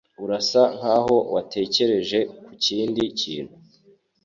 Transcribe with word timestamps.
Urasa 0.23 0.61
nkaho 0.77 1.15
watekereje 1.33 2.19
kukindi 2.45 3.03
kintu. 3.19 3.55